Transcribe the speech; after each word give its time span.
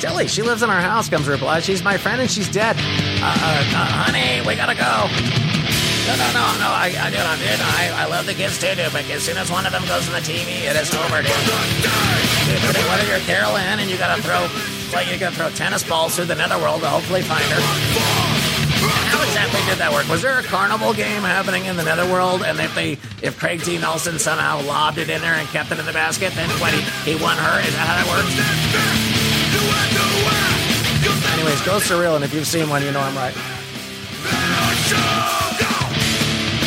Tilly. 0.00 0.26
She 0.28 0.40
lives 0.40 0.62
in 0.62 0.70
our 0.70 0.80
house, 0.80 1.10
comes 1.10 1.26
to 1.26 1.30
reply. 1.30 1.60
She's 1.60 1.84
my 1.84 1.98
friend 1.98 2.20
and 2.20 2.30
she's 2.30 2.48
dead. 2.48 2.76
Uh, 3.20 3.28
uh, 3.28 3.60
uh, 3.76 4.08
honey, 4.08 4.40
we 4.48 4.56
gotta 4.56 4.72
go. 4.72 5.04
No, 6.08 6.16
no, 6.16 6.26
no, 6.32 6.44
no. 6.56 6.68
I, 6.72 6.88
I, 6.96 7.12
dude, 7.12 7.20
I'm, 7.20 7.38
dude, 7.38 7.60
I, 7.60 7.92
I 7.92 8.06
love 8.08 8.24
the 8.24 8.32
kids 8.32 8.56
too, 8.58 8.72
dude. 8.74 8.92
But 8.96 9.04
as 9.12 9.22
soon 9.22 9.36
as 9.36 9.52
one 9.52 9.66
of 9.66 9.72
them 9.72 9.84
goes 9.84 10.08
on 10.08 10.16
the 10.16 10.24
TV, 10.24 10.64
it 10.64 10.72
is 10.72 10.88
over. 10.96 11.20
Dude, 11.20 11.28
dude, 11.28 12.88
whether 12.88 13.06
you're 13.06 13.20
Carol 13.28 13.60
Anne 13.60 13.78
and 13.78 13.90
you 13.90 13.98
gotta 13.98 14.22
throw, 14.24 14.48
like 14.96 15.12
you 15.12 15.20
gotta 15.20 15.36
throw 15.36 15.50
tennis 15.50 15.84
balls 15.84 16.16
through 16.16 16.32
the 16.32 16.34
netherworld 16.34 16.80
to 16.80 16.88
hopefully 16.88 17.20
find 17.20 17.44
her. 17.52 17.60
How 19.12 19.20
exactly 19.20 19.60
did 19.68 19.76
that 19.84 19.92
work? 19.92 20.08
Was 20.08 20.22
there 20.22 20.38
a 20.38 20.42
carnival 20.42 20.94
game 20.94 21.20
happening 21.20 21.66
in 21.66 21.76
the 21.76 21.84
netherworld, 21.84 22.42
and 22.42 22.58
if 22.58 22.74
they, 22.74 22.92
if 23.20 23.38
Craig 23.38 23.60
T. 23.60 23.76
Nelson 23.76 24.18
somehow 24.18 24.62
lobbed 24.64 24.96
it 24.96 25.10
in 25.10 25.20
there 25.20 25.34
and 25.34 25.46
kept 25.48 25.70
it 25.70 25.78
in 25.78 25.84
the 25.84 25.92
basket, 25.92 26.32
then 26.32 26.48
what 26.56 26.72
he, 26.72 26.80
he 27.04 27.22
won 27.22 27.36
her? 27.36 27.60
Is 27.60 27.74
that 27.76 27.84
how 27.84 28.00
that 28.00 28.08
works? 28.08 29.19
Anyways, 31.60 31.66
ghosts 31.66 31.90
are 31.90 32.00
real, 32.00 32.16
and 32.16 32.24
if 32.24 32.32
you've 32.32 32.46
seen 32.46 32.68
one, 32.70 32.82
you 32.82 32.90
know 32.90 33.00
I'm 33.00 33.14
right. 33.16 33.34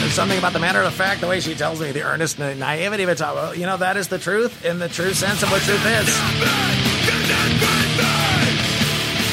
There's 0.00 0.12
something 0.14 0.38
about 0.38 0.52
the 0.52 0.58
matter 0.58 0.82
of 0.82 0.92
fact, 0.92 1.20
the 1.20 1.28
way 1.28 1.38
she 1.40 1.54
tells 1.54 1.80
me, 1.80 1.92
the 1.92 2.02
earnest 2.02 2.38
na- 2.38 2.54
naivety 2.54 3.04
of 3.04 3.08
it. 3.10 3.22
all. 3.22 3.34
Well, 3.34 3.54
you 3.54 3.66
know, 3.66 3.76
that 3.76 3.96
is 3.96 4.08
the 4.08 4.18
truth 4.18 4.64
in 4.64 4.78
the 4.80 4.88
true 4.88 5.12
sense 5.12 5.42
of 5.42 5.50
what 5.52 5.62
truth 5.62 5.84
is. 5.86 6.08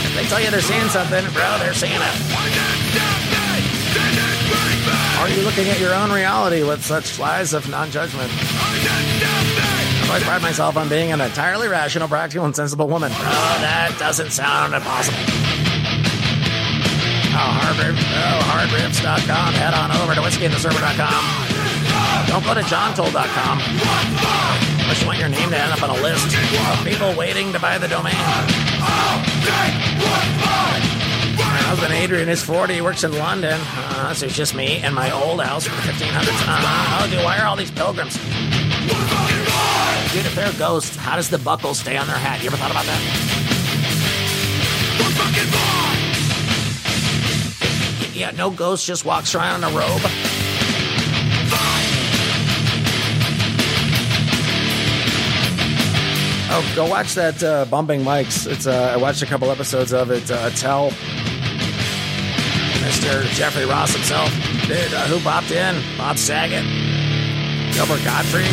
If 0.06 0.16
they 0.16 0.26
tell 0.30 0.42
you 0.42 0.52
they're 0.52 0.62
seeing 0.62 0.88
something, 0.90 1.24
bro, 1.34 1.58
they're 1.60 1.74
seeing 1.74 1.94
it. 1.94 2.16
Are 5.20 5.30
you 5.30 5.42
looking 5.42 5.68
at 5.70 5.80
your 5.80 5.94
own 5.96 6.12
reality 6.12 6.64
with 6.64 6.86
such 6.86 7.18
lies 7.20 7.54
of 7.54 7.68
non-judgment? 7.70 8.30
I 10.08 10.10
always 10.10 10.24
pride 10.24 10.42
myself 10.42 10.78
on 10.78 10.88
being 10.88 11.12
an 11.12 11.20
entirely 11.20 11.68
rational, 11.68 12.08
practical, 12.08 12.46
and 12.46 12.56
sensible 12.56 12.88
woman. 12.88 13.12
Oh, 13.14 13.58
that 13.60 13.94
doesn't 14.00 14.32
sound 14.32 14.74
impossible. 14.74 15.18
Oh, 17.38 17.54
hardriffs, 17.54 18.02
oh, 18.02 18.42
hardriffs.com. 18.50 19.54
Head 19.54 19.74
on 19.78 19.92
over 20.02 20.16
to 20.16 20.22
whiskeyintheserver.com. 20.22 21.22
Don't 22.26 22.44
go 22.44 22.56
to 22.56 22.62
johntold.com. 22.62 23.62
Unless 24.82 25.02
you 25.02 25.08
want 25.08 25.20
your 25.20 25.30
name 25.30 25.50
to 25.52 25.58
end 25.58 25.72
up 25.72 25.84
on 25.84 25.92
a 25.92 26.02
list 26.02 26.34
of 26.34 26.84
people 26.84 27.14
waiting 27.16 27.54
to 27.54 27.60
buy 27.60 27.78
the 27.78 27.88
domain. 27.88 28.16
My 31.38 31.62
husband 31.70 31.94
Adrian 31.94 32.28
is 32.28 32.42
40, 32.42 32.74
he 32.74 32.82
works 32.82 33.04
in 33.04 33.12
London. 33.14 33.60
Uh, 33.62 34.16
so 34.16 34.26
it's 34.26 34.36
just 34.36 34.56
me 34.56 34.78
and 34.78 34.96
my 34.96 35.12
old 35.12 35.40
house 35.40 35.68
from 35.68 35.76
the 35.76 35.84
1500s. 35.84 36.44
Uh, 36.48 37.00
oh, 37.02 37.08
dude, 37.12 37.24
why 37.24 37.38
are 37.38 37.46
all 37.46 37.56
these 37.56 37.70
pilgrims? 37.70 38.16
Dude, 40.12 40.26
if 40.26 40.34
they're 40.34 40.52
ghosts, 40.54 40.96
how 40.96 41.16
does 41.18 41.30
the 41.30 41.38
buckle 41.38 41.76
stay 41.76 41.98
on 41.98 42.08
their 42.08 42.18
hat? 42.18 42.42
You 42.42 42.48
ever 42.48 42.58
thought 42.58 42.72
about 42.72 42.86
that? 42.86 43.38
Yeah, 48.18 48.32
no 48.32 48.50
ghost 48.50 48.84
just 48.88 49.06
walks 49.06 49.36
around 49.36 49.64
in 49.64 49.70
a 49.70 49.78
robe. 49.78 50.02
Oh, 56.50 56.74
go 56.76 56.88
watch 56.90 57.14
that 57.14 57.44
uh, 57.44 57.66
Bumping 57.66 58.02
Mics. 58.02 58.52
It's 58.52 58.66
uh, 58.66 58.92
I 58.92 58.98
watched 58.98 59.22
a 59.22 59.28
couple 59.28 59.52
episodes 59.52 59.94
of 59.94 60.10
it. 60.10 60.32
Uh, 60.32 60.50
tell 60.50 60.90
Mr. 62.80 63.24
Jeffrey 63.36 63.66
Ross 63.66 63.94
himself, 63.94 64.32
dude, 64.66 64.92
uh, 64.96 65.06
who 65.06 65.20
popped 65.20 65.52
in? 65.52 65.80
Bob 66.00 66.18
Saget, 66.18 66.66
Gilbert 67.76 68.04
Gottfried. 68.04 68.48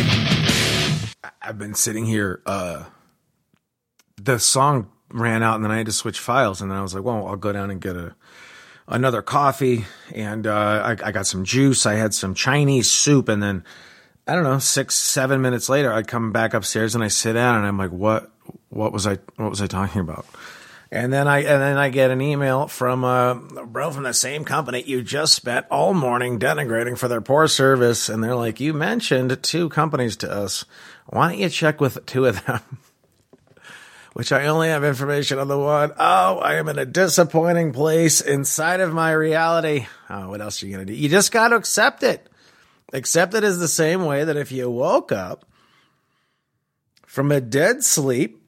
I've 1.41 1.57
been 1.57 1.73
sitting 1.73 2.05
here. 2.05 2.43
Uh, 2.45 2.83
the 4.21 4.37
song 4.37 4.91
ran 5.09 5.41
out, 5.41 5.55
and 5.55 5.63
then 5.63 5.71
I 5.71 5.77
had 5.77 5.87
to 5.87 5.91
switch 5.91 6.19
files, 6.19 6.61
and 6.61 6.69
then 6.69 6.77
I 6.77 6.83
was 6.83 6.93
like, 6.93 7.03
"Well, 7.03 7.25
I'll 7.25 7.35
go 7.35 7.51
down 7.51 7.71
and 7.71 7.81
get 7.81 7.95
a 7.95 8.13
another 8.87 9.21
coffee." 9.21 9.85
And 10.13 10.47
uh, 10.47 10.53
I, 10.53 10.91
I 10.91 11.11
got 11.11 11.27
some 11.27 11.43
juice. 11.43 11.85
I 11.85 11.93
had 11.93 12.13
some 12.13 12.33
Chinese 12.33 12.91
soup, 12.91 13.29
and 13.29 13.41
then 13.41 13.63
I 14.27 14.33
don't 14.33 14.43
know, 14.43 14.59
six, 14.59 14.95
seven 14.95 15.41
minutes 15.41 15.69
later, 15.69 15.93
I 15.93 16.01
come 16.01 16.31
back 16.31 16.53
upstairs 16.53 16.95
and 16.95 17.03
I 17.03 17.09
sit 17.09 17.33
down, 17.33 17.57
and 17.57 17.65
I'm 17.65 17.77
like, 17.77 17.91
"What? 17.91 18.31
What 18.69 18.91
was 18.91 19.05
I? 19.05 19.19
What 19.35 19.49
was 19.49 19.61
I 19.61 19.67
talking 19.67 20.01
about?" 20.01 20.25
And 20.91 21.11
then 21.11 21.27
I 21.27 21.39
and 21.39 21.61
then 21.61 21.77
I 21.77 21.89
get 21.89 22.11
an 22.11 22.21
email 22.21 22.67
from 22.67 23.03
uh, 23.03 23.33
a 23.33 23.65
bro 23.65 23.91
from 23.91 24.03
the 24.03 24.13
same 24.13 24.45
company 24.45 24.83
you 24.83 25.01
just 25.01 25.33
spent 25.33 25.65
all 25.69 25.93
morning 25.93 26.39
denigrating 26.39 26.97
for 26.97 27.07
their 27.07 27.21
poor 27.21 27.47
service, 27.47 28.09
and 28.09 28.23
they're 28.23 28.35
like, 28.35 28.59
"You 28.59 28.73
mentioned 28.73 29.43
two 29.43 29.69
companies 29.69 30.15
to 30.17 30.31
us. 30.31 30.65
Why 31.07 31.29
don't 31.29 31.39
you 31.39 31.49
check 31.49 31.81
with 31.81 32.05
two 32.05 32.25
of 32.25 32.45
them?" 32.45 32.61
Which 34.15 34.31
I 34.31 34.45
only 34.45 34.69
have 34.69 34.85
information 34.85 35.39
on 35.39 35.49
the 35.49 35.59
one. 35.59 35.91
Oh, 35.99 36.37
I 36.37 36.55
am 36.55 36.69
in 36.69 36.79
a 36.79 36.85
disappointing 36.85 37.73
place 37.73 38.21
inside 38.21 38.79
of 38.79 38.93
my 38.93 39.11
reality. 39.11 39.87
Oh, 40.09 40.29
what 40.29 40.39
else 40.39 40.63
are 40.63 40.67
you 40.67 40.71
gonna 40.71 40.85
do? 40.85 40.93
You 40.93 41.09
just 41.09 41.33
got 41.33 41.49
to 41.49 41.57
accept 41.57 42.01
it. 42.01 42.25
Accept 42.93 43.33
it 43.33 43.43
is 43.43 43.59
the 43.59 43.67
same 43.67 44.05
way 44.05 44.23
that 44.23 44.37
if 44.37 44.53
you 44.53 44.71
woke 44.71 45.11
up 45.11 45.43
from 47.05 47.29
a 47.29 47.41
dead 47.41 47.83
sleep 47.83 48.41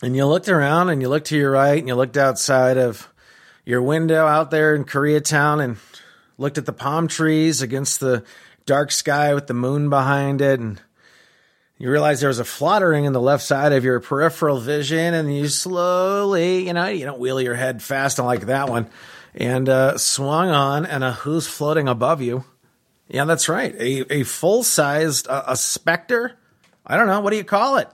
and 0.00 0.14
you 0.14 0.26
looked 0.26 0.48
around 0.48 0.90
and 0.90 1.02
you 1.02 1.08
looked 1.08 1.26
to 1.26 1.36
your 1.36 1.50
right 1.50 1.80
and 1.80 1.88
you 1.88 1.96
looked 1.96 2.16
outside 2.16 2.76
of 2.76 3.12
your 3.64 3.82
window 3.82 4.28
out 4.28 4.52
there 4.52 4.76
in 4.76 4.84
Koreatown 4.84 5.60
and 5.60 5.76
looked 6.38 6.56
at 6.56 6.66
the 6.66 6.72
palm 6.72 7.08
trees 7.08 7.62
against 7.62 7.98
the 7.98 8.22
dark 8.64 8.92
sky 8.92 9.34
with 9.34 9.48
the 9.48 9.54
moon 9.54 9.90
behind 9.90 10.40
it 10.40 10.60
and 10.60 10.80
you 11.82 11.90
realize 11.90 12.20
there 12.20 12.28
was 12.28 12.38
a 12.38 12.44
fluttering 12.44 13.06
in 13.06 13.12
the 13.12 13.20
left 13.20 13.42
side 13.42 13.72
of 13.72 13.82
your 13.82 13.98
peripheral 13.98 14.60
vision 14.60 15.14
and 15.14 15.36
you 15.36 15.48
slowly 15.48 16.64
you 16.64 16.72
know 16.72 16.86
you 16.86 17.04
don't 17.04 17.18
wheel 17.18 17.40
your 17.40 17.56
head 17.56 17.82
fast 17.82 18.20
like 18.20 18.46
that 18.46 18.68
one. 18.68 18.88
And 19.34 19.68
uh, 19.68 19.98
swung 19.98 20.50
on 20.50 20.86
and 20.86 21.02
a 21.02 21.10
who's 21.10 21.48
floating 21.48 21.88
above 21.88 22.22
you. 22.22 22.44
Yeah 23.08 23.24
that's 23.24 23.48
right. 23.48 23.74
A, 23.74 24.20
a 24.20 24.22
full-sized 24.22 25.26
uh, 25.26 25.42
a 25.48 25.56
specter? 25.56 26.38
I 26.86 26.96
don't 26.96 27.08
know. 27.08 27.18
What 27.18 27.30
do 27.30 27.36
you 27.36 27.44
call 27.44 27.78
it? 27.78 27.88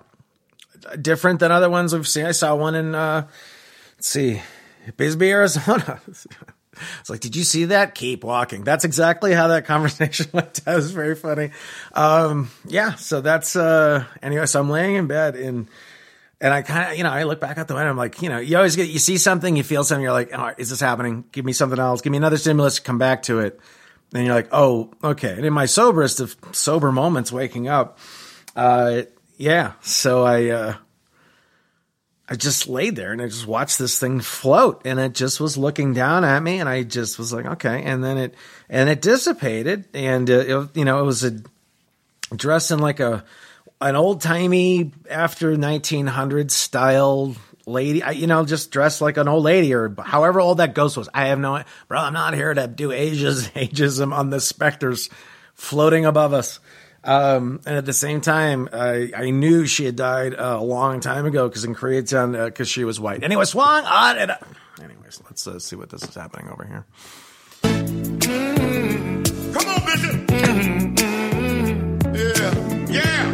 Different 1.00 1.41
than 1.41 1.50
other 1.50 1.70
ones 1.70 1.94
we've 1.94 2.06
seen. 2.06 2.26
I 2.26 2.32
saw 2.32 2.55
one 2.56 2.75
in, 2.75 2.94
uh, 2.94 3.26
let's 3.97 4.09
see, 4.09 4.43
Bisbee, 4.99 5.31
Arizona. 5.31 6.03
It's 7.01 7.11
like, 7.11 7.21
did 7.21 7.37
you 7.37 7.45
see 7.45 7.67
that? 7.67 7.95
Keep 7.95 8.25
walking. 8.25 8.65
That's 8.65 8.84
exactly 8.84 9.33
how 9.33 9.49
that 9.49 9.65
conversation 9.67 10.27
went. 10.33 10.55
That 10.65 10.77
was 10.77 10.91
very 10.91 11.15
funny. 11.15 11.51
Um, 11.93 12.51
yeah. 12.67 12.95
So 12.95 13.21
that's, 13.21 13.56
uh, 13.56 14.05
anyway, 14.23 14.47
so 14.47 14.61
I'm 14.61 14.71
laying 14.71 14.97
in 14.97 15.06
bed 15.06 15.37
and, 15.37 15.69
and 16.41 16.55
I 16.55 16.62
kind 16.62 16.93
of, 16.93 16.99
you 16.99 17.05
know, 17.05 17.11
I 17.11 17.25
look 17.25 17.41
back 17.41 17.59
out 17.59 17.67
the 17.69 17.75
window. 17.75 17.91
I'm 17.91 17.97
like, 17.97 18.23
you 18.23 18.29
know, 18.29 18.39
you 18.39 18.56
always 18.56 18.77
get, 18.77 18.89
you 18.89 18.99
see 18.99 19.19
something, 19.19 19.56
you 19.56 19.65
feel 19.65 19.83
something, 19.83 20.03
you're 20.03 20.12
like, 20.12 20.31
oh, 20.33 20.53
is 20.56 20.71
this 20.71 20.81
happening? 20.81 21.25
Give 21.33 21.44
me 21.44 21.53
something 21.53 21.79
else. 21.79 22.00
Give 22.00 22.12
me 22.12 22.19
another 22.19 22.37
stimulus. 22.37 22.76
To 22.76 22.82
come 22.82 22.99
back 22.99 23.23
to 23.25 23.41
it. 23.41 23.59
And 24.14 24.25
you're 24.25 24.35
like, 24.35 24.49
oh, 24.53 24.91
okay. 25.03 25.32
And 25.32 25.44
in 25.44 25.53
my 25.53 25.67
soberest 25.67 26.21
of 26.21 26.37
sober 26.53 26.93
moments, 26.93 27.31
waking 27.32 27.69
up, 27.69 27.99
uh, 28.56 29.03
yeah. 29.37 29.73
So 29.82 30.23
I, 30.23 30.47
uh, 30.49 30.75
I 32.30 32.36
just 32.36 32.69
laid 32.69 32.94
there 32.94 33.12
and 33.12 33.22
I 33.22 33.26
just 33.26 33.46
watched 33.46 33.78
this 33.78 33.98
thing 33.98 34.20
float 34.20 34.82
and 34.84 35.00
it 35.00 35.14
just 35.14 35.40
was 35.40 35.56
looking 35.56 35.94
down 35.94 36.25
at 36.25 36.42
me 36.42 36.60
and 36.60 36.69
I 36.69 36.82
just 36.82 37.19
was 37.19 37.32
like, 37.32 37.46
okay. 37.46 37.82
And 37.84 38.04
then 38.04 38.19
it, 38.19 38.34
and 38.69 38.90
it 38.90 39.00
dissipated 39.00 39.86
and, 39.94 40.28
uh, 40.28 40.34
it, 40.34 40.76
you 40.76 40.84
know, 40.84 41.00
it 41.00 41.04
was 41.04 41.25
a 41.25 41.40
dressed 42.34 42.70
in 42.70 42.80
like 42.80 43.00
a, 43.00 43.25
an 43.80 43.96
old 43.96 44.20
timey 44.20 44.92
after 45.08 45.56
1900 45.56 46.50
style 46.50 47.34
lady, 47.64 48.02
I, 48.02 48.10
you 48.10 48.26
know, 48.26 48.44
just 48.44 48.70
dressed 48.70 49.00
like 49.00 49.16
an 49.16 49.28
old 49.28 49.44
lady 49.44 49.72
or 49.72 49.94
however 49.98 50.40
old 50.40 50.58
that 50.58 50.75
ghost 50.75 50.96
was. 50.96 51.08
I 51.14 51.28
have 51.28 51.38
no, 51.38 51.62
bro, 51.86 51.98
I'm 51.98 52.12
not 52.12 52.34
here 52.34 52.52
to 52.52 52.66
do 52.66 52.92
ages, 52.92 53.48
ageism 53.48 54.12
on 54.12 54.30
the 54.30 54.40
specters 54.40 55.08
floating 55.54 56.04
above 56.04 56.32
us. 56.32 56.60
Um, 57.05 57.61
and 57.65 57.77
at 57.77 57.87
the 57.87 57.93
same 57.93 58.21
time, 58.21 58.69
I, 58.73 59.12
I 59.17 59.31
knew 59.31 59.67
she 59.67 59.85
had 59.85 59.97
died 59.97 60.35
uh, 60.35 60.56
a 60.59 60.65
long 60.65 61.00
time 61.00 61.27
ago 61.27 61.49
because 61.49 61.65
in 61.65 61.75
Koreatown, 61.75 62.45
because 62.45 62.69
she 62.69 62.85
was 62.85 63.00
white. 63.00 63.23
Anyway, 63.23 63.45
swung 63.45 63.85
on 63.85 64.19
and, 64.19 64.33
uh, 64.33 64.37
anyways, 64.83 65.23
let's 65.25 65.47
uh, 65.47 65.59
see 65.59 65.77
what 65.77 65.91
this 65.91 66.03
is 66.03 66.15
happening 66.15 66.49
over 66.50 66.65
here. 66.65 66.85
Come 69.53 69.69
on, 69.69 69.81
Bishop. 69.87 70.31
Yeah, 72.15 72.53
yeah. 72.91 73.25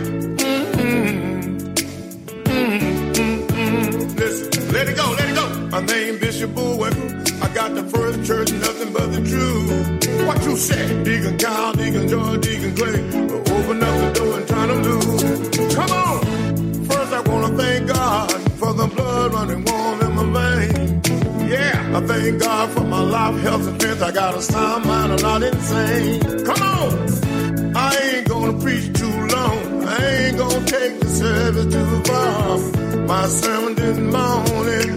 Listen, 4.14 4.72
let 4.72 4.88
it 4.88 4.96
go, 4.96 5.10
let 5.18 5.28
it 5.30 5.34
go. 5.34 5.48
My 5.70 5.80
name 5.80 6.14
is 6.14 6.20
Bishop 6.20 6.54
Bullwinkle. 6.54 7.10
I 7.42 7.48
got 7.54 7.74
the 7.74 7.84
first 7.84 8.24
church, 8.26 8.52
nothing 8.52 8.92
but 8.92 9.10
the 9.10 9.20
truth. 9.26 10.26
What 10.26 10.44
you 10.44 10.56
say? 10.56 11.03
I 21.94 22.00
thank 22.00 22.40
God 22.40 22.70
for 22.70 22.80
my 22.82 23.00
life, 23.00 23.40
health, 23.42 23.68
and 23.68 23.80
strength. 23.80 24.02
I 24.02 24.10
got 24.10 24.34
a 24.34 24.42
sound 24.42 24.84
mind, 24.84 25.12
I'm 25.12 25.22
not 25.22 25.42
insane. 25.44 26.44
Come 26.44 26.62
on! 26.62 27.76
I 27.76 27.96
ain't 27.96 28.28
gonna 28.28 28.58
preach 28.58 28.92
too 28.98 29.16
long. 29.34 29.84
I 29.86 30.04
ain't 30.04 30.36
gonna 30.36 30.66
take 30.66 30.98
the 30.98 31.08
service 31.08 31.72
too 31.72 32.02
far. 32.02 32.58
My 33.06 33.26
sermon 33.28 33.74
this 33.76 33.98
morning, 33.98 34.88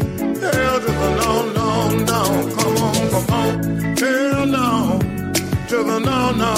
hell 0.42 0.80
to 0.80 0.92
the 1.02 1.10
no, 1.22 1.34
no, 1.60 1.70
no. 2.12 2.22
Come 2.56 2.78
on, 2.78 3.10
come 3.12 3.30
on. 3.42 3.98
Hell 3.98 4.46
no. 4.48 5.00
To 5.70 5.78
the 5.84 6.00
no, 6.00 6.32
no, 6.32 6.52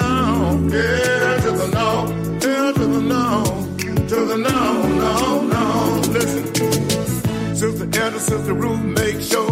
no. 0.00 0.68
Yeah, 0.72 1.40
to 1.40 1.50
the 1.50 1.68
no. 1.74 1.88
Hell 2.40 2.72
to 2.74 2.86
the 2.86 3.00
no. 3.00 3.66
To 4.06 4.24
the 4.24 4.36
no, 4.36 4.86
no, 4.86 5.42
no. 5.42 6.00
Listen. 6.12 6.50
Sister 7.60 7.84
Edna, 7.84 8.18
Sister 8.18 8.54
Ruth, 8.54 8.80
make 8.80 9.20
sure 9.20 9.49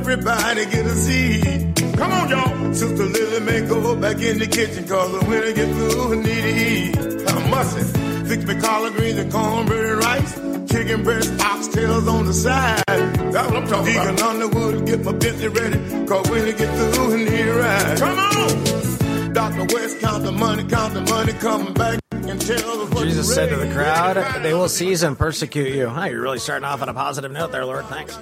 everybody 0.00 0.64
get 0.66 0.86
a 0.86 0.94
seat. 0.94 1.76
Come 1.96 2.12
on, 2.12 2.30
y'all. 2.30 2.74
Sister 2.74 3.04
Lily 3.04 3.40
may 3.40 3.60
go 3.68 3.94
back 3.96 4.18
in 4.20 4.38
the 4.38 4.46
kitchen, 4.46 4.88
cause 4.88 5.12
when 5.26 5.42
I 5.42 5.52
get 5.52 5.68
through, 5.74 6.12
I 6.12 6.16
need 6.16 6.42
to 6.48 6.52
eat. 6.68 7.28
I 7.28 7.50
must 7.50 7.76
it. 7.78 8.26
Fix 8.26 8.44
me 8.46 8.54
collard 8.60 8.94
greens 8.94 9.18
and 9.18 9.30
cornbread 9.30 9.84
and 9.84 9.98
rice. 9.98 10.34
Chicken 10.72 11.02
breast, 11.02 11.30
oxtails 11.32 12.08
on 12.10 12.24
the 12.26 12.32
side. 12.32 12.82
That's 12.86 13.50
what 13.50 13.56
I'm 13.56 13.68
talking 13.68 13.92
Deacon 13.92 14.14
about. 14.14 14.30
Underwood, 14.30 14.86
get 14.86 15.04
my 15.04 15.12
Bentley 15.12 15.48
ready, 15.48 16.06
cause 16.06 16.30
when 16.30 16.42
I 16.48 16.52
get 16.52 16.70
through, 16.76 17.14
I 17.14 17.16
need 17.16 17.48
a 17.48 17.54
ride. 17.56 17.98
Come 17.98 18.18
on! 18.18 19.32
Dr. 19.32 19.74
West, 19.74 20.00
count 20.00 20.24
the 20.24 20.32
money, 20.32 20.64
count 20.64 20.94
the 20.94 21.02
money, 21.02 21.32
come 21.34 21.74
back 21.74 22.00
and 22.12 22.40
tell 22.40 22.82
us 22.82 22.90
what 22.94 23.04
Jesus 23.04 23.34
said 23.34 23.50
to 23.50 23.56
the 23.56 23.72
crowd, 23.72 24.16
They 24.42 24.54
will 24.54 24.68
seize 24.68 25.02
and 25.02 25.18
persecute 25.18 25.74
you. 25.74 25.88
Huh, 25.88 26.06
you're 26.06 26.22
really 26.22 26.38
starting 26.38 26.64
off 26.64 26.80
on 26.80 26.88
a 26.88 26.94
positive 26.94 27.30
note 27.32 27.52
there, 27.52 27.66
Lord. 27.66 27.84
Thanks. 27.86 28.18